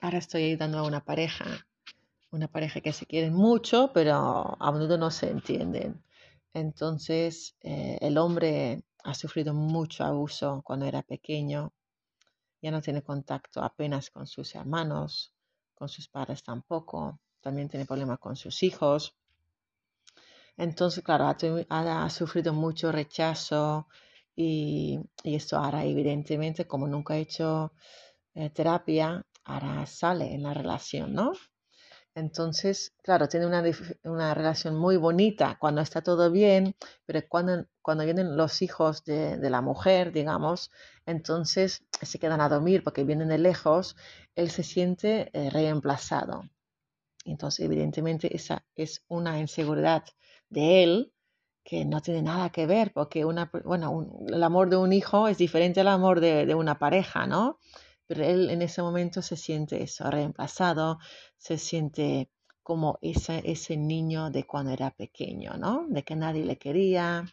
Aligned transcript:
ahora 0.00 0.18
estoy 0.18 0.44
ayudando 0.44 0.78
a 0.78 0.82
una 0.86 1.04
pareja, 1.04 1.66
una 2.30 2.48
pareja 2.48 2.80
que 2.80 2.92
se 2.92 3.06
quieren 3.06 3.34
mucho, 3.34 3.90
pero 3.92 4.56
a 4.58 4.72
menudo 4.72 4.96
no 4.98 5.10
se 5.10 5.30
entienden. 5.30 6.02
Entonces, 6.54 7.56
eh, 7.62 7.98
el 8.00 8.18
hombre 8.18 8.82
ha 9.04 9.14
sufrido 9.14 9.54
mucho 9.54 10.04
abuso 10.04 10.62
cuando 10.64 10.86
era 10.86 11.02
pequeño, 11.02 11.72
ya 12.62 12.70
no 12.70 12.82
tiene 12.82 13.02
contacto 13.02 13.62
apenas 13.62 14.10
con 14.10 14.26
sus 14.26 14.54
hermanos, 14.54 15.32
con 15.74 15.88
sus 15.88 16.08
padres 16.08 16.42
tampoco, 16.42 17.20
también 17.40 17.68
tiene 17.68 17.86
problemas 17.86 18.18
con 18.18 18.36
sus 18.36 18.62
hijos. 18.62 19.14
Entonces, 20.56 21.02
claro, 21.02 21.34
ha, 21.70 22.10
sufrido 22.10 22.52
mucho 22.52 22.92
rechazo 22.92 23.86
y, 24.36 25.00
esto 25.24 25.56
ahora 25.56 25.84
evidentemente, 25.84 26.66
como 26.66 26.86
nunca 26.86 27.14
ha 27.14 27.18
hecho 27.18 27.72
eh, 28.34 28.50
terapia, 28.50 29.24
ahora 29.44 29.86
sale 29.86 30.34
en 30.34 30.42
la 30.42 30.54
relación, 30.54 31.14
¿no? 31.14 31.32
Entonces, 32.14 32.92
claro, 33.02 33.28
tiene 33.28 33.46
una, 33.46 34.34
relación 34.34 34.76
muy 34.76 34.96
bonita 34.96 35.56
cuando 35.60 35.80
está 35.80 36.02
todo 36.02 36.30
bien, 36.30 36.74
pero 37.06 37.20
cuando, 37.28 37.66
cuando 37.82 38.04
vienen 38.04 38.36
los 38.36 38.62
hijos 38.62 39.04
de, 39.04 39.38
la 39.48 39.60
mujer, 39.60 40.12
digamos, 40.12 40.72
entonces 41.06 41.84
se 42.02 42.18
quedan 42.18 42.40
a 42.40 42.48
dormir 42.48 42.82
porque 42.82 43.04
vienen 43.04 43.28
de 43.28 43.38
lejos, 43.38 43.96
él 44.34 44.50
se 44.50 44.64
siente 44.64 45.30
eh, 45.32 45.50
reemplazado. 45.50 46.42
Entonces, 47.24 47.64
evidentemente, 47.64 48.34
esa 48.34 48.64
es 48.74 49.04
una 49.08 49.38
inseguridad 49.38 50.04
de 50.48 50.82
él 50.82 51.12
que 51.62 51.84
no 51.84 52.00
tiene 52.00 52.22
nada 52.22 52.50
que 52.50 52.66
ver, 52.66 52.92
porque 52.92 53.24
una, 53.24 53.50
bueno, 53.64 54.18
el 54.26 54.42
amor 54.42 54.68
de 54.70 54.76
un 54.76 54.92
hijo 54.92 55.28
es 55.28 55.38
diferente 55.38 55.80
al 55.80 55.88
amor 55.88 56.20
de, 56.20 56.44
de 56.46 56.54
una 56.54 56.78
pareja, 56.78 57.26
¿no? 57.26 57.58
Pero 58.10 58.24
él 58.24 58.50
en 58.50 58.60
ese 58.60 58.82
momento 58.82 59.22
se 59.22 59.36
siente 59.36 59.84
eso, 59.84 60.10
reemplazado, 60.10 60.98
se 61.36 61.58
siente 61.58 62.28
como 62.60 62.98
ese, 63.02 63.40
ese 63.44 63.76
niño 63.76 64.32
de 64.32 64.42
cuando 64.48 64.72
era 64.72 64.90
pequeño, 64.90 65.52
¿no? 65.56 65.86
De 65.88 66.02
que 66.02 66.16
nadie 66.16 66.44
le 66.44 66.58
quería. 66.58 67.24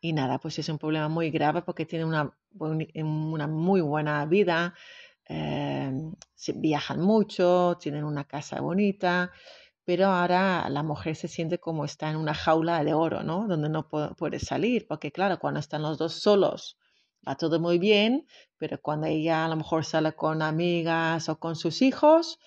Y 0.00 0.14
nada, 0.14 0.38
pues 0.38 0.58
es 0.58 0.70
un 0.70 0.78
problema 0.78 1.10
muy 1.10 1.30
grave 1.30 1.60
porque 1.60 1.84
tiene 1.84 2.06
una, 2.06 2.34
una 2.54 3.46
muy 3.46 3.82
buena 3.82 4.24
vida, 4.24 4.72
eh, 5.28 5.92
viajan 6.54 7.02
mucho, 7.02 7.76
tienen 7.78 8.04
una 8.04 8.24
casa 8.24 8.58
bonita, 8.62 9.32
pero 9.84 10.06
ahora 10.06 10.66
la 10.70 10.82
mujer 10.82 11.14
se 11.14 11.28
siente 11.28 11.58
como 11.58 11.84
está 11.84 12.08
en 12.08 12.16
una 12.16 12.32
jaula 12.32 12.82
de 12.82 12.94
oro, 12.94 13.22
¿no? 13.22 13.46
Donde 13.46 13.68
no 13.68 13.86
puede 13.86 14.38
salir, 14.38 14.86
porque 14.88 15.12
claro, 15.12 15.38
cuando 15.38 15.60
están 15.60 15.82
los 15.82 15.98
dos 15.98 16.14
solos, 16.14 16.78
va 17.26 17.36
todo 17.36 17.60
muy 17.60 17.78
bien, 17.78 18.26
pero 18.58 18.80
cuando 18.80 19.06
ella 19.06 19.44
a 19.44 19.48
lo 19.48 19.56
mejor 19.56 19.84
sale 19.84 20.12
con 20.14 20.42
amigas 20.42 21.28
o 21.28 21.38
con 21.38 21.56
sus 21.56 21.82
hijos, 21.82 22.38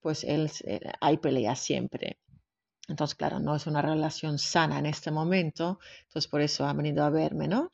pues 0.00 0.24
él, 0.24 0.50
eh, 0.64 0.80
hay 1.00 1.18
peleas 1.18 1.58
siempre. 1.58 2.18
Entonces, 2.88 3.14
claro, 3.14 3.38
no 3.38 3.54
es 3.54 3.66
una 3.66 3.82
relación 3.82 4.38
sana 4.38 4.78
en 4.78 4.86
este 4.86 5.10
momento, 5.10 5.78
entonces 6.02 6.28
por 6.28 6.40
eso 6.40 6.66
ha 6.66 6.72
venido 6.72 7.04
a 7.04 7.10
verme, 7.10 7.46
¿no? 7.46 7.72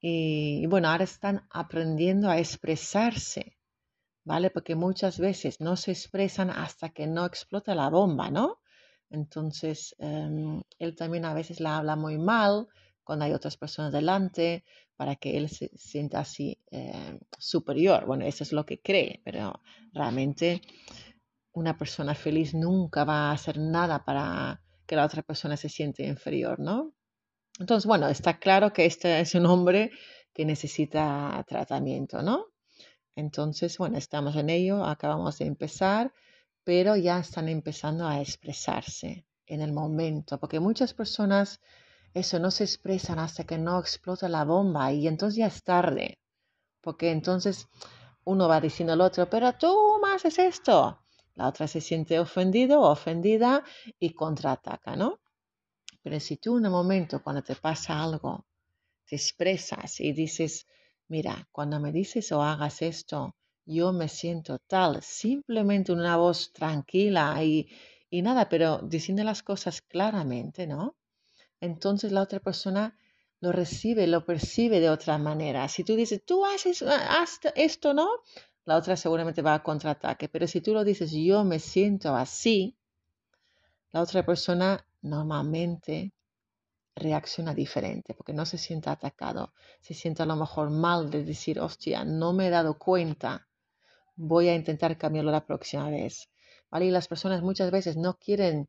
Y, 0.00 0.66
bueno, 0.66 0.88
ahora 0.88 1.04
están 1.04 1.46
aprendiendo 1.50 2.30
a 2.30 2.38
expresarse, 2.38 3.56
¿vale? 4.24 4.50
Porque 4.50 4.74
muchas 4.74 5.18
veces 5.18 5.60
no 5.60 5.76
se 5.76 5.92
expresan 5.92 6.50
hasta 6.50 6.90
que 6.90 7.06
no 7.06 7.24
explota 7.26 7.74
la 7.74 7.88
bomba, 7.90 8.30
¿no? 8.30 8.60
Entonces, 9.10 9.96
em, 9.98 10.62
él 10.78 10.94
también 10.96 11.24
a 11.24 11.34
veces 11.34 11.60
la 11.60 11.78
habla 11.78 11.96
muy 11.96 12.18
mal 12.18 12.68
cuando 13.08 13.24
hay 13.24 13.32
otras 13.32 13.56
personas 13.56 13.90
delante, 13.90 14.64
para 14.94 15.16
que 15.16 15.38
él 15.38 15.48
se 15.48 15.70
sienta 15.78 16.20
así 16.20 16.58
eh, 16.70 17.18
superior. 17.38 18.04
Bueno, 18.04 18.26
eso 18.26 18.44
es 18.44 18.52
lo 18.52 18.66
que 18.66 18.82
cree, 18.82 19.22
pero 19.24 19.62
realmente 19.94 20.60
una 21.52 21.78
persona 21.78 22.14
feliz 22.14 22.52
nunca 22.52 23.04
va 23.04 23.30
a 23.30 23.32
hacer 23.32 23.56
nada 23.56 24.04
para 24.04 24.60
que 24.86 24.94
la 24.94 25.06
otra 25.06 25.22
persona 25.22 25.56
se 25.56 25.70
siente 25.70 26.04
inferior, 26.04 26.60
¿no? 26.60 26.92
Entonces, 27.58 27.86
bueno, 27.86 28.08
está 28.08 28.38
claro 28.38 28.74
que 28.74 28.84
este 28.84 29.20
es 29.20 29.34
un 29.34 29.46
hombre 29.46 29.90
que 30.34 30.44
necesita 30.44 31.42
tratamiento, 31.48 32.20
¿no? 32.20 32.48
Entonces, 33.16 33.78
bueno, 33.78 33.96
estamos 33.96 34.36
en 34.36 34.50
ello, 34.50 34.84
acabamos 34.84 35.38
de 35.38 35.46
empezar, 35.46 36.12
pero 36.62 36.94
ya 36.94 37.20
están 37.20 37.48
empezando 37.48 38.06
a 38.06 38.20
expresarse 38.20 39.24
en 39.46 39.62
el 39.62 39.72
momento, 39.72 40.38
porque 40.38 40.60
muchas 40.60 40.92
personas 40.92 41.62
eso 42.18 42.38
no 42.38 42.50
se 42.50 42.64
expresan 42.64 43.18
hasta 43.18 43.44
que 43.44 43.58
no 43.58 43.78
explota 43.78 44.28
la 44.28 44.44
bomba 44.44 44.92
y 44.92 45.06
entonces 45.08 45.36
ya 45.36 45.46
es 45.46 45.62
tarde, 45.62 46.18
porque 46.82 47.10
entonces 47.10 47.68
uno 48.24 48.48
va 48.48 48.60
diciendo 48.60 48.92
al 48.94 49.00
otro, 49.00 49.30
pero 49.30 49.54
tú 49.54 49.98
más 50.02 50.24
haces 50.26 50.38
esto. 50.38 51.00
La 51.34 51.48
otra 51.48 51.68
se 51.68 51.80
siente 51.80 52.18
ofendido 52.18 52.80
o 52.80 52.90
ofendida 52.90 53.64
y 53.98 54.10
contraataca, 54.10 54.96
¿no? 54.96 55.20
Pero 56.02 56.20
si 56.20 56.36
tú 56.36 56.58
en 56.58 56.66
un 56.66 56.72
momento 56.72 57.22
cuando 57.22 57.42
te 57.42 57.54
pasa 57.56 58.02
algo, 58.02 58.46
te 59.06 59.16
expresas 59.16 60.00
y 60.00 60.12
dices, 60.12 60.66
mira, 61.08 61.48
cuando 61.52 61.80
me 61.80 61.92
dices 61.92 62.32
o 62.32 62.42
hagas 62.42 62.82
esto, 62.82 63.36
yo 63.64 63.92
me 63.94 64.08
siento 64.08 64.58
tal, 64.58 65.02
simplemente 65.02 65.92
una 65.92 66.16
voz 66.18 66.52
tranquila 66.52 67.42
y, 67.44 67.68
y 68.10 68.22
nada, 68.22 68.48
pero 68.48 68.78
diciendo 68.78 69.24
las 69.24 69.42
cosas 69.42 69.80
claramente, 69.82 70.66
¿no? 70.66 70.97
Entonces 71.60 72.12
la 72.12 72.22
otra 72.22 72.40
persona 72.40 72.96
lo 73.40 73.52
recibe, 73.52 74.06
lo 74.06 74.24
percibe 74.24 74.80
de 74.80 74.90
otra 74.90 75.18
manera. 75.18 75.68
Si 75.68 75.84
tú 75.84 75.94
dices, 75.94 76.24
tú 76.24 76.44
haces 76.44 76.84
esto, 77.54 77.94
¿no? 77.94 78.08
La 78.64 78.76
otra 78.76 78.96
seguramente 78.96 79.42
va 79.42 79.54
a 79.54 79.62
contraataque. 79.62 80.28
Pero 80.28 80.46
si 80.46 80.60
tú 80.60 80.74
lo 80.74 80.84
dices, 80.84 81.12
yo 81.12 81.44
me 81.44 81.58
siento 81.58 82.14
así, 82.16 82.76
la 83.92 84.02
otra 84.02 84.24
persona 84.26 84.84
normalmente 85.02 86.12
reacciona 86.96 87.54
diferente 87.54 88.12
porque 88.14 88.32
no 88.32 88.44
se 88.44 88.58
siente 88.58 88.90
atacado. 88.90 89.52
Se 89.80 89.94
siente 89.94 90.22
a 90.22 90.26
lo 90.26 90.36
mejor 90.36 90.70
mal 90.70 91.10
de 91.10 91.24
decir, 91.24 91.60
hostia, 91.60 92.04
no 92.04 92.32
me 92.32 92.48
he 92.48 92.50
dado 92.50 92.78
cuenta. 92.78 93.46
Voy 94.16 94.48
a 94.48 94.54
intentar 94.54 94.98
cambiarlo 94.98 95.30
la 95.30 95.46
próxima 95.46 95.88
vez. 95.90 96.28
¿Vale? 96.70 96.86
Y 96.86 96.90
las 96.90 97.08
personas 97.08 97.40
muchas 97.40 97.70
veces 97.70 97.96
no 97.96 98.18
quieren 98.18 98.68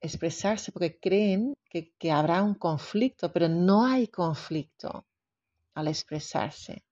expresarse 0.00 0.72
porque 0.72 0.98
creen 0.98 1.56
que, 1.68 2.10
habrá 2.10 2.42
un 2.42 2.54
conflicto, 2.54 3.32
pero 3.32 3.48
no 3.48 3.84
hay 3.84 4.08
conflicto 4.08 5.06
al 5.74 5.88
expresarse. 5.88 6.84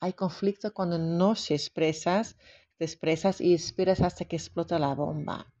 Hay 0.00 0.14
conflicto 0.14 0.72
cuando 0.72 0.98
no 0.98 1.34
se 1.34 1.54
expresas, 1.54 2.36
te 2.76 2.84
expresas 2.84 3.40
y 3.40 3.54
esperas 3.54 4.00
hasta 4.00 4.24
que 4.24 4.36
explota 4.36 4.78
la 4.78 4.94
bomba. 4.94 5.52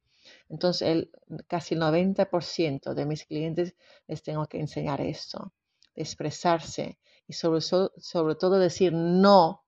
Entonces, 0.48 0.88
el, 0.88 1.10
casi 1.46 1.74
el 1.74 1.80
90% 1.80 2.94
de 2.94 3.06
mis 3.06 3.24
clientes 3.24 3.74
les 4.06 4.22
tengo 4.22 4.46
que 4.46 4.58
enseñar 4.58 5.00
esto, 5.00 5.52
expresarse 5.94 6.98
y 7.26 7.34
sobre, 7.34 7.60
sobre 7.60 8.34
todo 8.34 8.58
decir 8.58 8.92
no. 8.92 9.64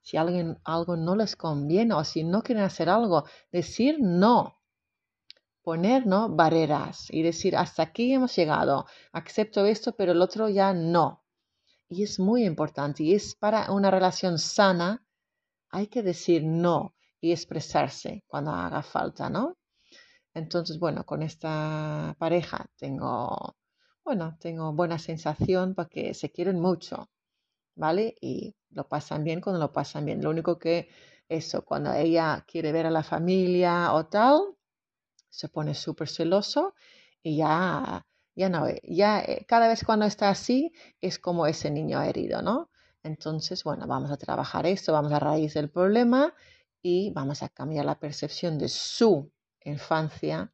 Si 0.00 0.16
alguien, 0.16 0.58
algo 0.64 0.96
no 0.96 1.14
les 1.14 1.36
conviene 1.36 1.94
o 1.94 2.02
si 2.04 2.24
no 2.24 2.42
quieren 2.42 2.64
hacer 2.64 2.88
algo, 2.88 3.24
decir 3.52 3.98
no 4.00 4.61
poner 5.62 6.04
barreras 6.30 7.06
y 7.10 7.22
decir, 7.22 7.56
hasta 7.56 7.84
aquí 7.84 8.12
hemos 8.12 8.34
llegado, 8.36 8.86
acepto 9.12 9.64
esto, 9.66 9.94
pero 9.96 10.12
el 10.12 10.22
otro 10.22 10.48
ya 10.48 10.72
no. 10.74 11.24
Y 11.88 12.02
es 12.02 12.18
muy 12.18 12.44
importante 12.44 13.02
y 13.02 13.14
es 13.14 13.34
para 13.34 13.70
una 13.70 13.90
relación 13.90 14.38
sana, 14.38 15.04
hay 15.70 15.86
que 15.86 16.02
decir 16.02 16.44
no 16.44 16.94
y 17.20 17.32
expresarse 17.32 18.24
cuando 18.26 18.50
haga 18.52 18.82
falta, 18.82 19.30
¿no? 19.30 19.58
Entonces, 20.34 20.78
bueno, 20.78 21.04
con 21.04 21.22
esta 21.22 22.16
pareja 22.18 22.66
tengo, 22.76 23.56
bueno, 24.04 24.36
tengo 24.40 24.72
buena 24.72 24.98
sensación 24.98 25.74
porque 25.74 26.14
se 26.14 26.30
quieren 26.30 26.58
mucho, 26.58 27.10
¿vale? 27.76 28.14
Y 28.20 28.54
lo 28.70 28.88
pasan 28.88 29.24
bien 29.24 29.40
cuando 29.40 29.60
lo 29.60 29.72
pasan 29.72 30.06
bien. 30.06 30.22
Lo 30.22 30.30
único 30.30 30.58
que 30.58 30.88
eso, 31.28 31.64
cuando 31.64 31.92
ella 31.92 32.44
quiere 32.46 32.72
ver 32.72 32.86
a 32.86 32.90
la 32.90 33.02
familia 33.02 33.92
o 33.92 34.06
tal, 34.06 34.56
se 35.32 35.48
pone 35.48 35.74
súper 35.74 36.08
celoso 36.08 36.74
y 37.22 37.38
ya, 37.38 38.06
ya 38.36 38.48
no, 38.48 38.66
ya 38.84 39.20
eh, 39.20 39.44
cada 39.48 39.66
vez 39.68 39.82
cuando 39.84 40.04
está 40.06 40.28
así 40.28 40.72
es 41.00 41.18
como 41.18 41.46
ese 41.46 41.70
niño 41.70 42.02
herido, 42.02 42.42
¿no? 42.42 42.70
Entonces, 43.02 43.64
bueno, 43.64 43.86
vamos 43.86 44.10
a 44.10 44.16
trabajar 44.18 44.66
esto, 44.66 44.92
vamos 44.92 45.12
a 45.12 45.18
raíz 45.18 45.54
del 45.54 45.70
problema 45.70 46.34
y 46.82 47.10
vamos 47.12 47.42
a 47.42 47.48
cambiar 47.48 47.86
la 47.86 47.98
percepción 47.98 48.58
de 48.58 48.68
su 48.68 49.32
infancia 49.64 50.52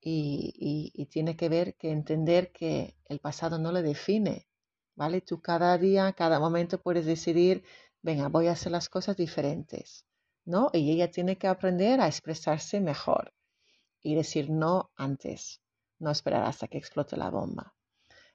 y, 0.00 0.92
y, 0.94 1.06
tiene 1.06 1.36
que 1.36 1.48
ver 1.48 1.76
que 1.76 1.90
entender 1.92 2.52
que 2.52 2.96
el 3.06 3.20
pasado 3.20 3.58
no 3.58 3.72
le 3.72 3.82
define, 3.82 4.48
¿vale? 4.96 5.20
Tú 5.20 5.40
cada 5.40 5.78
día, 5.78 6.12
cada 6.12 6.40
momento 6.40 6.80
puedes 6.82 7.06
decidir, 7.06 7.64
venga, 8.02 8.28
voy 8.28 8.48
a 8.48 8.52
hacer 8.52 8.72
las 8.72 8.88
cosas 8.88 9.16
diferentes, 9.16 10.04
¿no? 10.44 10.70
Y 10.72 10.90
ella 10.92 11.10
tiene 11.10 11.38
que 11.38 11.46
aprender 11.48 12.00
a 12.00 12.08
expresarse 12.08 12.80
mejor 12.80 13.31
y 14.02 14.14
decir 14.14 14.50
no 14.50 14.90
antes, 14.96 15.62
no 15.98 16.10
esperar 16.10 16.44
hasta 16.44 16.68
que 16.68 16.78
explote 16.78 17.16
la 17.16 17.30
bomba. 17.30 17.74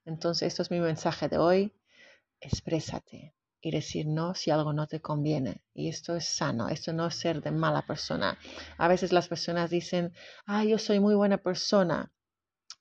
Entonces, 0.05 0.47
esto 0.47 0.61
es 0.61 0.71
mi 0.71 0.79
mensaje 0.79 1.27
de 1.27 1.37
hoy. 1.37 1.73
Exprésate 2.39 3.35
y 3.61 3.71
decir 3.71 4.07
no 4.07 4.33
si 4.33 4.51
algo 4.51 4.71
no 4.71 4.87
te 4.87 5.01
conviene. 5.01 5.65
Y 5.73 5.89
esto 5.89 6.15
es 6.15 6.25
sano, 6.25 6.69
esto 6.69 6.93
no 6.93 7.07
es 7.07 7.15
ser 7.15 7.41
de 7.41 7.51
mala 7.51 7.85
persona. 7.85 8.37
A 8.77 8.87
veces 8.87 9.11
las 9.11 9.27
personas 9.27 9.69
dicen, 9.69 10.13
ah, 10.45 10.63
yo 10.63 10.77
soy 10.77 10.99
muy 10.99 11.15
buena 11.15 11.37
persona. 11.37 12.11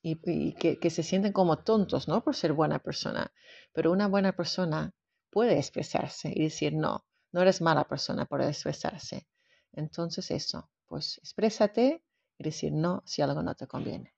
Y, 0.01 0.53
que, 0.53 0.89
se 0.89 1.03
sienten 1.03 1.33
como 1.33 1.57
tontos, 1.57 2.07
¿no? 2.07 2.23
Por 2.23 2.35
ser 2.35 2.53
buena 2.53 2.79
persona. 2.79 3.33
Pero 3.73 3.91
una 3.91 4.07
buena 4.07 4.33
persona 4.33 4.93
puede 5.29 5.57
expresarse 5.57 6.31
y 6.33 6.43
decir, 6.43 6.73
no, 6.73 7.05
no 7.33 7.41
eres 7.41 7.59
mala 7.61 7.83
persona 7.83 8.25
por 8.25 8.41
expresarse. 8.41 9.27
Entonces 9.73 10.31
eso, 10.31 10.69
pues 10.85 11.17
exprésate 11.17 12.03
y 12.37 12.43
decir 12.43 12.73
no 12.73 13.03
si 13.05 13.21
algo 13.21 13.43
no 13.43 13.55
te 13.55 13.67
conviene. 13.67 14.13